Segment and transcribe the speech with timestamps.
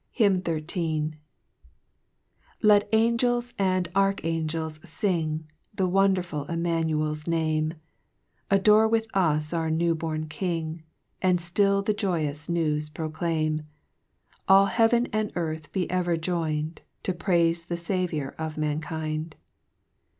[0.15, 1.13] A 6 HYMN" (12) HYMN XUI.
[2.67, 5.45] 1 "M" ET angels and archangels fing, JLi
[5.77, 7.75] The wonderful Immanucl's Name,
[8.49, 10.81] Adore with us our new born King.
[11.23, 13.59] Aud dill the joyful news proclaim:
[14.47, 19.35] All heaven and earth be ever join'd, To praife the Saviour of mankind.